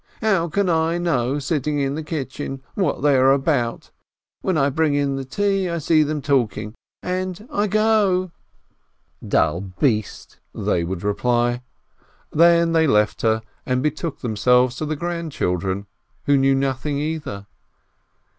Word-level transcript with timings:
"How 0.21 0.49
can 0.49 0.67
I 0.67 0.97
know, 0.97 1.37
sitting 1.37 1.77
in 1.77 1.93
the 1.93 2.01
kitchen, 2.01 2.63
what 2.73 3.03
they 3.03 3.15
are 3.17 3.31
about? 3.31 3.91
When 4.41 4.57
I 4.57 4.71
bring 4.71 4.95
in 4.95 5.15
the 5.15 5.23
tea, 5.25 5.69
I 5.69 5.77
see 5.77 6.01
them 6.01 6.23
talking, 6.23 6.73
and 7.03 7.47
I 7.51 7.67
go!" 7.67 8.31
"Dull 9.35 9.61
beast!" 9.79 10.39
they 10.55 10.83
would 10.83 11.03
reply. 11.03 11.61
Then 12.31 12.71
they 12.71 12.87
left 12.87 13.21
her, 13.21 13.43
and 13.63 13.83
betook 13.83 14.21
themselves 14.21 14.75
to 14.77 14.87
the 14.87 14.95
grandchildren, 14.95 15.85
who 16.25 16.35
knew 16.35 16.55
nothing, 16.55 16.97
either. 16.97 17.45